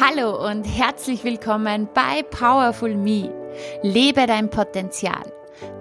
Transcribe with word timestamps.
Hallo 0.00 0.46
und 0.48 0.62
herzlich 0.62 1.24
willkommen 1.24 1.88
bei 1.92 2.22
Powerful 2.22 2.94
Me. 2.94 3.34
Lebe 3.82 4.28
dein 4.28 4.48
Potenzial. 4.48 5.24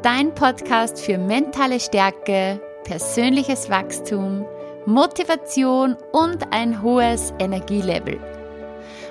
Dein 0.01 0.33
Podcast 0.33 0.99
für 0.99 1.19
mentale 1.19 1.79
Stärke, 1.79 2.59
persönliches 2.83 3.69
Wachstum, 3.69 4.43
Motivation 4.87 5.97
und 6.13 6.51
ein 6.51 6.81
hohes 6.81 7.31
Energielevel. 7.37 8.19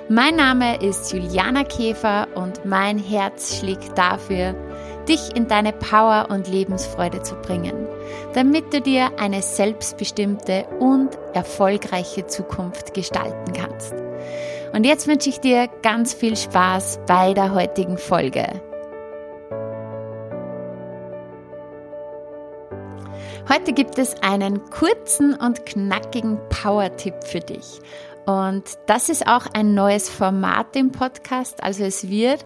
Mein 0.09 0.35
Name 0.35 0.83
ist 0.83 1.13
Juliana 1.13 1.63
Käfer 1.63 2.27
und 2.35 2.65
mein 2.65 2.99
Herz 2.99 3.59
schlägt 3.59 3.97
dafür, 3.97 4.55
dich 5.07 5.33
in 5.37 5.47
deine 5.47 5.71
Power 5.71 6.27
und 6.29 6.49
Lebensfreude 6.49 7.21
zu 7.21 7.35
bringen, 7.35 7.87
damit 8.33 8.73
du 8.73 8.81
dir 8.81 9.17
eine 9.17 9.41
selbstbestimmte 9.41 10.65
und 10.79 11.17
erfolgreiche 11.33 12.27
Zukunft 12.27 12.93
gestalten 12.93 13.53
kannst. 13.53 14.06
Und 14.73 14.85
jetzt 14.85 15.07
wünsche 15.07 15.29
ich 15.29 15.39
dir 15.39 15.67
ganz 15.81 16.13
viel 16.13 16.35
Spaß 16.35 16.99
bei 17.07 17.33
der 17.33 17.53
heutigen 17.53 17.97
Folge. 17.97 18.61
Heute 23.49 23.71
gibt 23.71 23.97
es 23.97 24.21
einen 24.21 24.69
kurzen 24.69 25.33
und 25.33 25.65
knackigen 25.65 26.37
Power-Tipp 26.49 27.23
für 27.23 27.39
dich. 27.39 27.79
Und 28.25 28.63
das 28.87 29.07
ist 29.07 29.25
auch 29.25 29.45
ein 29.53 29.73
neues 29.73 30.09
Format 30.09 30.75
im 30.75 30.91
Podcast. 30.91 31.63
Also 31.63 31.85
es 31.85 32.09
wird 32.09 32.43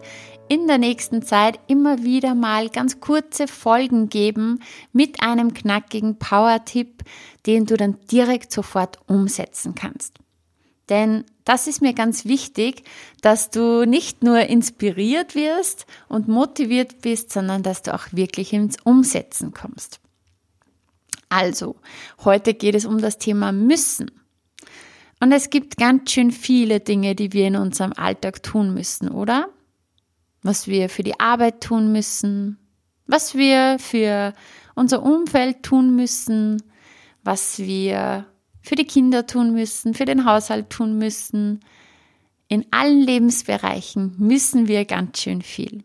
in 0.48 0.68
der 0.68 0.78
nächsten 0.78 1.22
Zeit 1.22 1.58
immer 1.66 2.04
wieder 2.04 2.36
mal 2.36 2.68
ganz 2.68 3.00
kurze 3.00 3.48
Folgen 3.48 4.10
geben 4.10 4.60
mit 4.92 5.20
einem 5.22 5.54
knackigen 5.54 6.20
Power-Tipp, 6.20 7.02
den 7.46 7.66
du 7.66 7.76
dann 7.76 7.98
direkt 8.12 8.52
sofort 8.52 8.98
umsetzen 9.08 9.74
kannst. 9.74 10.21
Denn 10.88 11.24
das 11.44 11.66
ist 11.66 11.80
mir 11.80 11.94
ganz 11.94 12.24
wichtig, 12.24 12.84
dass 13.20 13.50
du 13.50 13.84
nicht 13.84 14.22
nur 14.22 14.40
inspiriert 14.40 15.34
wirst 15.34 15.86
und 16.08 16.28
motiviert 16.28 17.00
bist, 17.02 17.32
sondern 17.32 17.62
dass 17.62 17.82
du 17.82 17.94
auch 17.94 18.06
wirklich 18.12 18.52
ins 18.52 18.76
Umsetzen 18.82 19.52
kommst. 19.52 20.00
Also, 21.28 21.76
heute 22.24 22.52
geht 22.54 22.74
es 22.74 22.84
um 22.84 23.00
das 23.00 23.18
Thema 23.18 23.52
müssen. 23.52 24.10
Und 25.20 25.32
es 25.32 25.50
gibt 25.50 25.76
ganz 25.76 26.10
schön 26.10 26.30
viele 26.30 26.80
Dinge, 26.80 27.14
die 27.14 27.32
wir 27.32 27.46
in 27.46 27.56
unserem 27.56 27.92
Alltag 27.92 28.42
tun 28.42 28.74
müssen, 28.74 29.08
oder? 29.08 29.48
Was 30.42 30.66
wir 30.66 30.88
für 30.88 31.04
die 31.04 31.20
Arbeit 31.20 31.62
tun 31.62 31.92
müssen, 31.92 32.58
was 33.06 33.34
wir 33.34 33.76
für 33.78 34.34
unser 34.74 35.02
Umfeld 35.02 35.62
tun 35.62 35.94
müssen, 35.94 36.62
was 37.22 37.60
wir 37.60 38.26
für 38.62 38.76
die 38.76 38.86
Kinder 38.86 39.26
tun 39.26 39.52
müssen, 39.52 39.94
für 39.94 40.04
den 40.04 40.24
Haushalt 40.24 40.70
tun 40.70 40.96
müssen. 40.96 41.60
In 42.48 42.66
allen 42.70 43.00
Lebensbereichen 43.00 44.14
müssen 44.18 44.68
wir 44.68 44.84
ganz 44.84 45.20
schön 45.20 45.42
viel. 45.42 45.84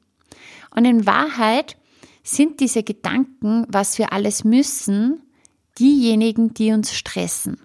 Und 0.76 0.86
in 0.86 1.06
Wahrheit 1.06 1.76
sind 2.24 2.60
diese 2.60 2.84
Gedanken, 2.84 3.66
was 3.70 3.98
wir 3.98 4.14
alles 4.14 4.44
müssen, 4.44 5.24
diejenigen, 5.80 6.54
die 6.54 6.72
uns 6.72 6.94
stressen. 6.94 7.60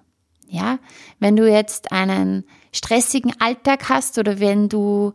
Ja, 0.48 0.78
wenn 1.18 1.36
du 1.36 1.50
jetzt 1.50 1.92
einen 1.92 2.44
stressigen 2.72 3.32
Alltag 3.40 3.88
hast 3.88 4.18
oder 4.18 4.38
wenn 4.38 4.68
du 4.68 5.14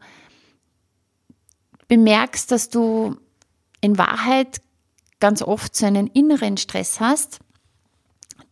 bemerkst, 1.87 2.51
dass 2.51 2.69
du 2.69 3.15
in 3.81 3.97
Wahrheit 3.97 4.61
ganz 5.19 5.41
oft 5.41 5.75
so 5.75 5.85
einen 5.85 6.07
inneren 6.07 6.57
Stress 6.57 6.99
hast, 6.99 7.39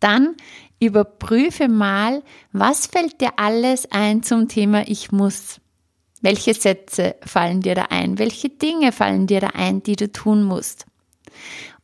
dann 0.06 0.36
Überprüfe 0.80 1.68
mal, 1.68 2.22
was 2.52 2.86
fällt 2.86 3.20
dir 3.22 3.40
alles 3.40 3.92
ein 3.92 4.24
zum 4.24 4.48
Thema 4.48 4.88
Ich 4.88 5.12
muss. 5.12 5.60
Welche 6.22 6.54
Sätze 6.54 7.16
fallen 7.26 7.62
dir 7.62 7.76
da 7.76 7.84
ein? 7.90 8.20
Welche 8.20 8.50
Dinge 8.50 8.92
fallen 8.92 9.26
dir 9.26 9.40
da 9.40 9.48
ein, 9.54 9.82
die 9.84 9.96
du 9.96 10.12
tun 10.12 10.44
musst? 10.44 10.86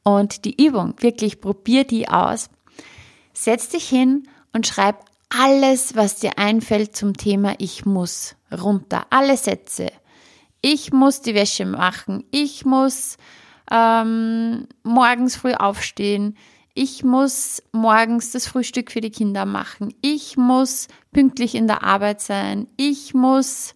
Und 0.03 0.45
die 0.45 0.63
Übung, 0.63 0.95
wirklich 0.99 1.41
probier 1.41 1.83
die 1.83 2.09
aus. 2.09 2.49
Setz 3.33 3.69
dich 3.69 3.87
hin 3.87 4.27
und 4.53 4.67
schreib 4.67 5.05
alles, 5.29 5.95
was 5.95 6.17
dir 6.17 6.37
einfällt 6.37 6.95
zum 6.95 7.15
Thema 7.15 7.55
Ich 7.59 7.85
muss 7.85 8.35
runter. 8.51 9.05
Alle 9.09 9.37
Sätze. 9.37 9.87
Ich 10.61 10.91
muss 10.91 11.21
die 11.21 11.33
Wäsche 11.33 11.65
machen. 11.65 12.25
Ich 12.31 12.65
muss 12.65 13.17
ähm, 13.71 14.67
morgens 14.83 15.37
früh 15.37 15.53
aufstehen 15.53 16.35
ich 16.73 17.03
muss 17.03 17.61
morgens 17.71 18.31
das 18.31 18.47
Frühstück 18.47 18.91
für 18.91 19.01
die 19.01 19.11
Kinder 19.11 19.45
machen, 19.45 19.93
ich 20.01 20.37
muss 20.37 20.87
pünktlich 21.11 21.55
in 21.55 21.67
der 21.67 21.83
Arbeit 21.83 22.21
sein, 22.21 22.67
ich 22.77 23.13
muss, 23.13 23.75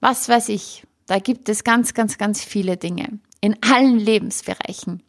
was 0.00 0.28
weiß 0.28 0.48
ich, 0.50 0.84
da 1.06 1.18
gibt 1.18 1.48
es 1.48 1.64
ganz, 1.64 1.94
ganz, 1.94 2.18
ganz 2.18 2.42
viele 2.42 2.76
Dinge 2.76 3.18
in 3.40 3.56
allen 3.62 3.98
Lebensbereichen. 3.98 5.02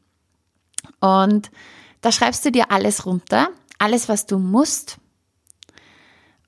Und 1.00 1.52
da 2.02 2.12
schreibst 2.12 2.46
du 2.46 2.52
dir 2.52 2.72
alles 2.72 3.06
runter, 3.06 3.50
alles, 3.80 4.10
was 4.10 4.26
du 4.26 4.40
musst. 4.40 4.98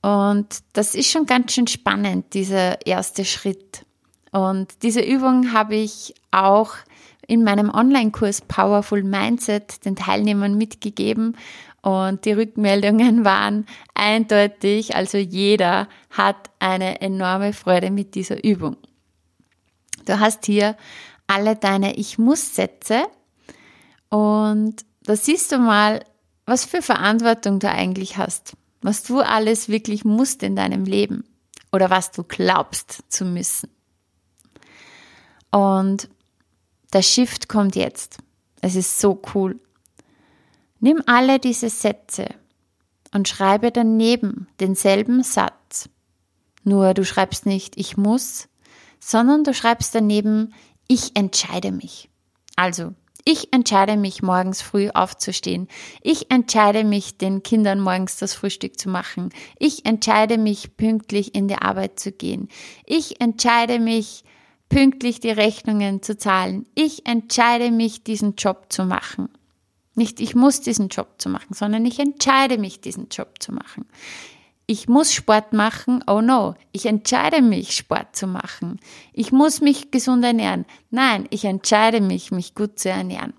Und 0.01 0.59
das 0.73 0.95
ist 0.95 1.09
schon 1.09 1.25
ganz 1.25 1.53
schön 1.53 1.67
spannend, 1.67 2.33
dieser 2.33 2.85
erste 2.85 3.25
Schritt. 3.25 3.85
Und 4.37 4.83
diese 4.83 5.01
Übung 5.01 5.51
habe 5.51 5.75
ich 5.75 6.13
auch 6.29 6.75
in 7.25 7.43
meinem 7.43 7.71
Online-Kurs 7.71 8.41
Powerful 8.41 9.01
Mindset 9.01 9.83
den 9.83 9.95
Teilnehmern 9.95 10.55
mitgegeben. 10.55 11.35
Und 11.81 12.23
die 12.23 12.33
Rückmeldungen 12.33 13.25
waren 13.25 13.65
eindeutig, 13.95 14.95
also 14.95 15.17
jeder 15.17 15.87
hat 16.11 16.51
eine 16.59 17.01
enorme 17.01 17.51
Freude 17.51 17.89
mit 17.89 18.13
dieser 18.13 18.43
Übung. 18.43 18.77
Du 20.05 20.19
hast 20.19 20.45
hier 20.45 20.77
alle 21.25 21.55
deine 21.55 21.97
Ich 21.97 22.19
muss 22.19 22.53
Sätze 22.53 23.05
und 24.09 24.85
da 25.01 25.15
siehst 25.15 25.51
du 25.51 25.57
mal, 25.57 26.03
was 26.45 26.63
für 26.63 26.83
Verantwortung 26.83 27.57
du 27.57 27.71
eigentlich 27.71 28.17
hast, 28.17 28.55
was 28.83 29.01
du 29.01 29.19
alles 29.19 29.67
wirklich 29.67 30.05
musst 30.05 30.43
in 30.43 30.55
deinem 30.55 30.85
Leben. 30.85 31.23
Oder 31.71 31.89
was 31.89 32.11
du 32.11 32.23
glaubst 32.23 33.03
zu 33.09 33.25
müssen. 33.25 33.69
Und 35.51 36.09
der 36.93 37.01
Shift 37.01 37.49
kommt 37.49 37.75
jetzt. 37.75 38.17
Es 38.61 38.75
ist 38.75 38.99
so 38.99 39.21
cool. 39.33 39.59
Nimm 40.79 41.01
alle 41.05 41.39
diese 41.39 41.69
Sätze 41.69 42.27
und 43.13 43.27
schreibe 43.27 43.71
daneben 43.71 44.47
denselben 44.59 45.23
Satz. 45.23 45.89
Nur 46.63 46.93
du 46.93 47.05
schreibst 47.05 47.45
nicht 47.45 47.77
ich 47.77 47.97
muss, 47.97 48.47
sondern 48.99 49.43
du 49.43 49.53
schreibst 49.53 49.95
daneben 49.95 50.53
ich 50.87 51.15
entscheide 51.15 51.71
mich. 51.71 52.09
Also, 52.55 52.93
ich 53.25 53.51
entscheide 53.51 53.97
mich 53.97 54.23
morgens 54.23 54.61
früh 54.61 54.89
aufzustehen. 54.89 55.67
Ich 56.01 56.31
entscheide 56.31 56.85
mich, 56.85 57.17
den 57.17 57.43
Kindern 57.43 57.81
morgens 57.81 58.15
das 58.15 58.33
Frühstück 58.33 58.79
zu 58.79 58.87
machen. 58.87 59.31
Ich 59.59 59.85
entscheide 59.85 60.37
mich, 60.37 60.77
pünktlich 60.77 61.35
in 61.35 61.49
die 61.49 61.57
Arbeit 61.57 61.99
zu 61.99 62.13
gehen. 62.13 62.47
Ich 62.85 63.19
entscheide 63.19 63.79
mich, 63.79 64.23
pünktlich 64.69 65.19
die 65.19 65.31
Rechnungen 65.31 66.01
zu 66.01 66.17
zahlen. 66.17 66.65
Ich 66.75 67.05
entscheide 67.05 67.71
mich, 67.71 68.03
diesen 68.03 68.35
Job 68.35 68.67
zu 68.69 68.85
machen. 68.85 69.29
Nicht 69.95 70.19
ich 70.19 70.35
muss 70.35 70.61
diesen 70.61 70.89
Job 70.89 71.15
zu 71.17 71.29
machen, 71.29 71.53
sondern 71.53 71.85
ich 71.85 71.99
entscheide 71.99 72.57
mich, 72.57 72.81
diesen 72.81 73.09
Job 73.09 73.35
zu 73.39 73.51
machen. 73.51 73.85
Ich 74.67 74.87
muss 74.87 75.13
Sport 75.13 75.53
machen, 75.53 76.03
oh 76.07 76.21
no, 76.21 76.55
ich 76.73 76.85
entscheide 76.85 77.41
mich, 77.41 77.75
Sport 77.75 78.15
zu 78.15 78.27
machen. 78.27 78.79
Ich 79.13 79.31
muss 79.31 79.61
mich 79.61 79.91
gesund 79.91 80.23
ernähren. 80.25 80.65
Nein, 80.91 81.25
ich 81.29 81.45
entscheide 81.45 82.01
mich, 82.01 82.31
mich 82.31 82.53
gut 82.53 82.77
zu 82.77 82.89
ernähren. 82.89 83.33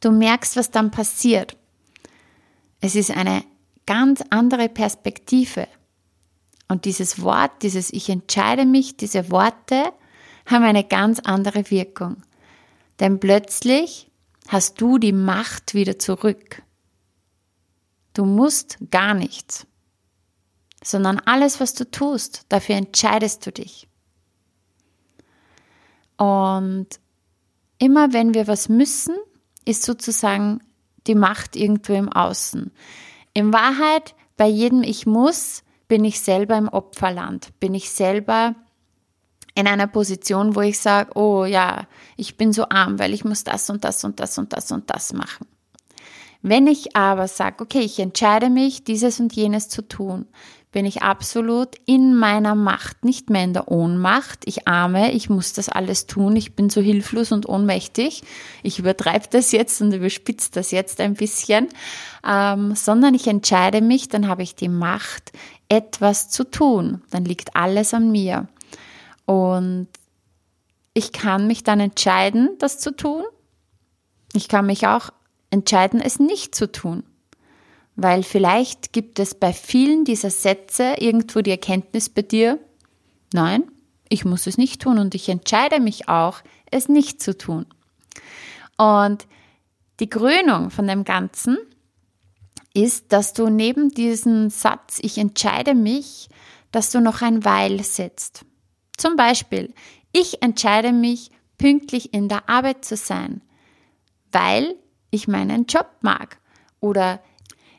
Du 0.00 0.10
merkst, 0.10 0.56
was 0.56 0.70
dann 0.70 0.90
passiert. 0.90 1.56
Es 2.80 2.96
ist 2.96 3.10
eine 3.10 3.44
ganz 3.86 4.22
andere 4.30 4.68
Perspektive. 4.68 5.68
Und 6.66 6.86
dieses 6.86 7.22
Wort, 7.22 7.62
dieses 7.62 7.92
Ich 7.92 8.08
entscheide 8.08 8.64
mich, 8.64 8.96
diese 8.96 9.30
Worte 9.30 9.92
haben 10.46 10.64
eine 10.64 10.84
ganz 10.84 11.20
andere 11.20 11.70
Wirkung. 11.70 12.22
Denn 13.00 13.20
plötzlich 13.20 14.10
hast 14.48 14.80
du 14.80 14.98
die 14.98 15.12
Macht 15.12 15.74
wieder 15.74 15.98
zurück. 15.98 16.62
Du 18.14 18.24
musst 18.24 18.78
gar 18.90 19.14
nichts, 19.14 19.66
sondern 20.84 21.18
alles, 21.20 21.60
was 21.60 21.74
du 21.74 21.90
tust, 21.90 22.44
dafür 22.48 22.76
entscheidest 22.76 23.46
du 23.46 23.52
dich. 23.52 23.88
Und 26.18 26.88
immer 27.78 28.12
wenn 28.12 28.34
wir 28.34 28.46
was 28.46 28.68
müssen, 28.68 29.16
ist 29.64 29.82
sozusagen 29.82 30.60
die 31.06 31.14
Macht 31.14 31.56
irgendwo 31.56 31.94
im 31.94 32.08
Außen. 32.10 32.70
In 33.32 33.52
Wahrheit, 33.52 34.14
bei 34.36 34.46
jedem 34.46 34.82
Ich 34.82 35.06
muss, 35.06 35.64
bin 35.88 36.04
ich 36.04 36.20
selber 36.20 36.56
im 36.56 36.68
Opferland, 36.68 37.58
bin 37.60 37.74
ich 37.74 37.90
selber 37.90 38.54
in 39.54 39.66
einer 39.66 39.86
Position, 39.86 40.54
wo 40.54 40.60
ich 40.60 40.78
sage, 40.78 41.10
oh 41.14 41.44
ja, 41.44 41.86
ich 42.16 42.36
bin 42.36 42.52
so 42.52 42.68
arm, 42.68 42.98
weil 42.98 43.12
ich 43.12 43.24
muss 43.24 43.44
das 43.44 43.68
und 43.70 43.84
das 43.84 44.04
und 44.04 44.20
das 44.20 44.38
und 44.38 44.52
das 44.52 44.72
und 44.72 44.88
das 44.90 45.12
machen. 45.12 45.46
Wenn 46.42 46.66
ich 46.66 46.96
aber 46.96 47.28
sage, 47.28 47.62
okay, 47.62 47.80
ich 47.80 48.00
entscheide 48.00 48.50
mich, 48.50 48.82
dieses 48.82 49.20
und 49.20 49.32
jenes 49.32 49.68
zu 49.68 49.82
tun, 49.82 50.26
bin 50.72 50.86
ich 50.86 51.02
absolut 51.02 51.76
in 51.84 52.16
meiner 52.16 52.54
Macht, 52.54 53.04
nicht 53.04 53.28
mehr 53.28 53.44
in 53.44 53.52
der 53.52 53.70
Ohnmacht. 53.70 54.40
Ich 54.46 54.66
arme, 54.66 55.12
ich 55.12 55.28
muss 55.28 55.52
das 55.52 55.68
alles 55.68 56.06
tun, 56.06 56.34
ich 56.34 56.56
bin 56.56 56.70
so 56.70 56.80
hilflos 56.80 57.30
und 57.30 57.46
ohnmächtig. 57.46 58.22
Ich 58.62 58.78
übertreibe 58.78 59.26
das 59.30 59.52
jetzt 59.52 59.82
und 59.82 59.92
überspitze 59.92 60.50
das 60.50 60.70
jetzt 60.70 60.98
ein 61.00 61.14
bisschen, 61.14 61.68
ähm, 62.26 62.74
sondern 62.74 63.14
ich 63.14 63.26
entscheide 63.26 63.82
mich, 63.82 64.08
dann 64.08 64.26
habe 64.26 64.42
ich 64.42 64.54
die 64.54 64.70
Macht, 64.70 65.32
etwas 65.68 66.30
zu 66.30 66.44
tun. 66.44 67.02
Dann 67.10 67.24
liegt 67.24 67.54
alles 67.54 67.92
an 67.94 68.10
mir. 68.10 68.48
Und 69.24 69.88
ich 70.94 71.12
kann 71.12 71.46
mich 71.46 71.64
dann 71.64 71.80
entscheiden, 71.80 72.50
das 72.58 72.78
zu 72.78 72.94
tun. 72.94 73.24
Ich 74.34 74.48
kann 74.48 74.66
mich 74.66 74.86
auch 74.86 75.10
entscheiden, 75.50 76.00
es 76.00 76.18
nicht 76.18 76.54
zu 76.54 76.70
tun. 76.70 77.04
Weil 77.94 78.22
vielleicht 78.22 78.92
gibt 78.92 79.18
es 79.18 79.34
bei 79.34 79.52
vielen 79.52 80.04
dieser 80.04 80.30
Sätze 80.30 80.94
irgendwo 80.98 81.40
die 81.40 81.50
Erkenntnis 81.50 82.08
bei 82.08 82.22
dir, 82.22 82.58
nein, 83.32 83.64
ich 84.08 84.24
muss 84.24 84.46
es 84.46 84.58
nicht 84.58 84.82
tun 84.82 84.98
und 84.98 85.14
ich 85.14 85.28
entscheide 85.28 85.80
mich 85.80 86.08
auch, 86.08 86.40
es 86.70 86.88
nicht 86.88 87.22
zu 87.22 87.36
tun. 87.36 87.66
Und 88.78 89.26
die 90.00 90.08
Krönung 90.08 90.70
von 90.70 90.86
dem 90.86 91.04
Ganzen 91.04 91.58
ist, 92.74 93.12
dass 93.12 93.34
du 93.34 93.48
neben 93.48 93.90
diesem 93.90 94.50
Satz, 94.50 94.98
ich 95.02 95.18
entscheide 95.18 95.74
mich, 95.74 96.28
dass 96.70 96.90
du 96.90 97.00
noch 97.00 97.20
ein 97.20 97.44
Weil 97.44 97.82
setzt. 97.84 98.44
Zum 98.96 99.16
Beispiel, 99.16 99.72
ich 100.12 100.42
entscheide 100.42 100.92
mich, 100.92 101.30
pünktlich 101.58 102.12
in 102.12 102.28
der 102.28 102.48
Arbeit 102.48 102.84
zu 102.84 102.96
sein, 102.96 103.40
weil 104.32 104.74
ich 105.10 105.28
meinen 105.28 105.66
Job 105.66 105.86
mag. 106.00 106.38
Oder 106.80 107.20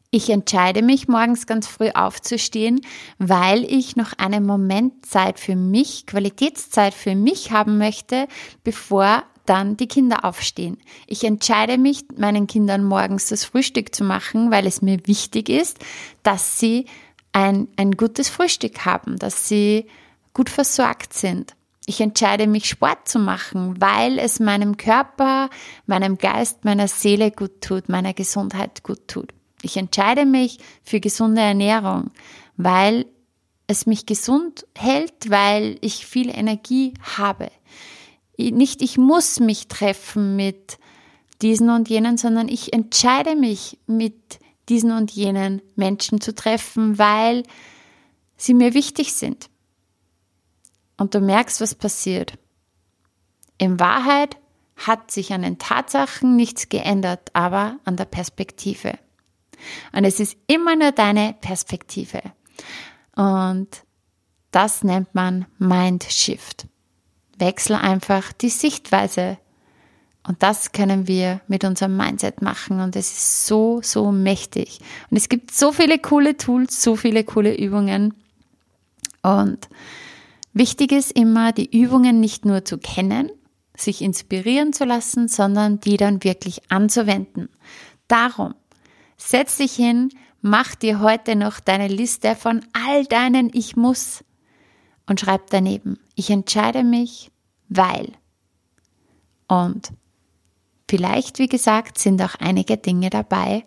ich 0.10 0.30
entscheide 0.30 0.83
mich, 0.83 1.07
morgens 1.07 1.48
ganz 1.48 1.68
früh 1.68 1.89
aufzustehen, 1.89 2.81
weil 3.18 3.63
ich 3.63 3.95
noch 3.95 4.13
einen 4.13 4.45
Moment 4.45 5.06
Zeit 5.06 5.39
für 5.39 5.56
mich, 5.56 6.06
Qualitätszeit 6.06 6.94
für 6.94 7.15
mich 7.15 7.51
haben 7.51 7.77
möchte, 7.77 8.27
bevor 8.63 9.24
dann 9.45 9.75
die 9.75 9.88
Kinder 9.88 10.24
aufstehen. 10.24 10.77
Ich 11.07 11.24
entscheide 11.24 11.77
mich, 11.77 12.06
meinen 12.15 12.48
Kindern 12.48 12.83
morgens 12.83 13.27
das 13.27 13.44
Frühstück 13.44 13.94
zu 13.94 14.04
machen, 14.04 14.51
weil 14.51 14.68
es 14.68 14.81
mir 14.81 15.00
wichtig 15.07 15.50
ist, 15.50 15.80
dass 16.21 16.60
sie 16.60 16.86
ein, 17.33 17.68
ein 17.75 17.92
gutes 17.94 18.30
Frühstück 18.30 18.86
haben, 18.86 19.18
dass 19.18 19.50
sie 19.50 19.88
gut 20.33 20.50
versorgt 20.50 21.13
sind. 21.13 21.56
Ich 21.85 22.00
entscheide 22.00 22.47
mich, 22.47 22.69
Sport 22.69 23.09
zu 23.09 23.19
machen, 23.19 23.81
weil 23.81 24.18
es 24.18 24.39
meinem 24.39 24.77
Körper, 24.77 25.50
meinem 25.85 26.18
Geist, 26.18 26.63
meiner 26.63 26.88
Seele 26.88 27.30
gut 27.31 27.62
tut, 27.62 27.89
meiner 27.89 28.13
Gesundheit 28.13 28.83
gut 28.83 29.07
tut. 29.07 29.33
Ich 29.62 29.75
entscheide 29.77 30.25
mich 30.25 30.59
für 30.83 31.00
gesunde 31.00 31.41
Ernährung, 31.41 32.12
weil 32.56 33.06
es 33.68 33.85
mich 33.85 34.06
gesund 34.06 34.65
hält, 34.77 35.30
weil 35.30 35.77
ich 35.81 36.06
viel 36.06 36.30
Energie 36.30 36.94
habe. 37.18 37.50
Nicht 38.38 38.81
ich 38.81 38.97
muss 38.97 39.39
mich 39.39 39.68
treffen 39.68 40.36
mit 40.36 40.77
diesen 41.41 41.69
und 41.69 41.89
jenen, 41.89 42.18
sondern 42.18 42.47
ich 42.47 42.74
entscheide 42.74 43.36
mich 43.36 43.77
mit 43.88 44.39
diesen 44.69 44.91
und 44.91 45.12
jenen 45.12 45.62
Menschen 45.75 46.21
zu 46.21 46.33
treffen, 46.33 46.97
weil 46.97 47.44
sie 48.38 48.53
mir 48.53 48.74
wichtig 48.74 49.13
sind. 49.13 49.50
Und 50.98 51.16
du 51.16 51.19
merkst, 51.19 51.62
was 51.62 51.75
passiert. 51.75 52.38
In 53.57 53.80
Wahrheit 53.80 54.38
hat 54.75 55.12
sich 55.12 55.34
an 55.34 55.44
den 55.44 55.60
Tatsachen 55.60 56.36
nichts 56.36 56.69
geändert, 56.69 57.30
aber 57.34 57.78
an 57.86 57.95
der 57.95 58.06
Perspektive. 58.06 58.98
Und 59.92 60.04
es 60.04 60.19
ist 60.19 60.38
immer 60.48 60.75
nur 60.75 60.92
deine 60.92 61.36
Perspektive. 61.40 62.22
Und 63.16 63.69
das 64.51 64.84
nennt 64.84 65.16
man 65.16 65.45
Mind 65.57 66.04
Shift. 66.04 66.68
Wechsel 67.38 67.75
einfach 67.75 68.34
die 68.34 68.50
Sichtweise. 68.50 69.38
Und 70.25 70.42
das 70.42 70.72
können 70.72 71.07
wir 71.07 71.42
mit 71.48 71.63
unserem 71.63 71.98
Mindset 71.98 72.42
machen. 72.42 72.80
Und 72.80 72.96
es 72.96 73.12
ist 73.12 73.48
so, 73.48 73.81
so 73.81 74.12
mächtig. 74.12 74.80
Und 75.10 75.18
es 75.18 75.28
gibt 75.28 75.51
so 75.51 75.72
viele 75.72 76.00
coole 76.00 76.38
Tools, 76.38 76.81
so 76.81 76.96
viele 76.96 77.24
coole 77.24 77.56
Übungen. 77.56 78.13
Und 79.22 79.68
wichtig 80.53 80.91
ist 80.91 81.11
immer, 81.11 81.51
die 81.51 81.77
Übungen 81.77 82.19
nicht 82.19 82.45
nur 82.45 82.65
zu 82.65 82.77
kennen, 82.77 83.31
sich 83.75 84.01
inspirieren 84.01 84.73
zu 84.73 84.85
lassen, 84.85 85.27
sondern 85.27 85.79
die 85.79 85.97
dann 85.97 86.23
wirklich 86.23 86.71
anzuwenden. 86.71 87.50
Darum 88.07 88.53
Setz 89.25 89.57
dich 89.57 89.73
hin, 89.73 90.09
mach 90.41 90.75
dir 90.75 91.00
heute 91.00 91.35
noch 91.38 91.61
deine 91.61 91.88
Liste 91.88 92.35
von 92.35 92.65
all 92.73 93.05
deinen 93.05 93.50
Ich 93.53 93.77
muss 93.77 94.23
und 95.07 95.21
schreib 95.21 95.50
daneben, 95.50 95.97
ich 96.15 96.29
entscheide 96.29 96.83
mich, 96.83 97.31
weil. 97.69 98.11
Und 99.47 99.94
vielleicht, 100.89 101.39
wie 101.39 101.47
gesagt, 101.47 101.97
sind 101.97 102.21
auch 102.21 102.35
einige 102.35 102.77
Dinge 102.77 103.09
dabei, 103.09 103.65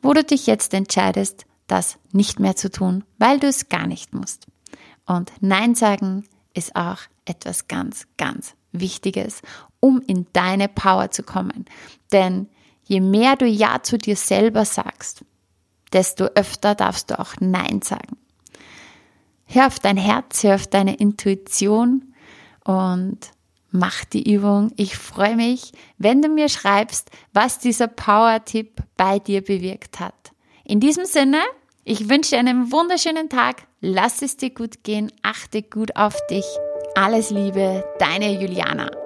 wo 0.00 0.12
du 0.12 0.22
dich 0.22 0.46
jetzt 0.46 0.74
entscheidest, 0.74 1.44
das 1.66 1.98
nicht 2.12 2.38
mehr 2.38 2.54
zu 2.54 2.70
tun, 2.70 3.04
weil 3.18 3.40
du 3.40 3.48
es 3.48 3.68
gar 3.68 3.88
nicht 3.88 4.14
musst. 4.14 4.46
Und 5.06 5.32
Nein 5.40 5.74
sagen 5.74 6.24
ist 6.54 6.76
auch 6.76 6.98
etwas 7.24 7.68
ganz, 7.68 8.06
ganz 8.16 8.54
Wichtiges, 8.72 9.42
um 9.80 10.00
in 10.06 10.26
deine 10.32 10.68
Power 10.68 11.10
zu 11.10 11.22
kommen. 11.22 11.66
Denn 12.12 12.48
Je 12.86 13.00
mehr 13.00 13.36
du 13.36 13.46
Ja 13.46 13.82
zu 13.82 13.96
dir 13.96 14.16
selber 14.16 14.64
sagst, 14.64 15.24
desto 15.92 16.24
öfter 16.34 16.74
darfst 16.74 17.10
du 17.10 17.18
auch 17.18 17.34
Nein 17.40 17.80
sagen. 17.82 18.16
Hör 19.46 19.66
auf 19.66 19.78
dein 19.78 19.96
Herz, 19.96 20.42
hör 20.42 20.56
auf 20.56 20.66
deine 20.66 20.96
Intuition 20.96 22.14
und 22.64 23.18
mach 23.70 24.04
die 24.04 24.30
Übung. 24.32 24.72
Ich 24.76 24.96
freue 24.96 25.36
mich, 25.36 25.72
wenn 25.98 26.20
du 26.22 26.28
mir 26.28 26.48
schreibst, 26.48 27.10
was 27.32 27.58
dieser 27.58 27.88
Power-Tipp 27.88 28.82
bei 28.96 29.18
dir 29.18 29.42
bewirkt 29.42 30.00
hat. 30.00 30.32
In 30.64 30.80
diesem 30.80 31.04
Sinne, 31.04 31.40
ich 31.84 32.08
wünsche 32.08 32.30
dir 32.30 32.38
einen 32.38 32.72
wunderschönen 32.72 33.28
Tag. 33.28 33.66
Lass 33.80 34.22
es 34.22 34.36
dir 34.36 34.50
gut 34.50 34.84
gehen. 34.84 35.12
Achte 35.22 35.62
gut 35.62 35.96
auf 35.96 36.16
dich. 36.28 36.46
Alles 36.94 37.30
Liebe, 37.30 37.84
deine 37.98 38.40
Juliana. 38.40 39.03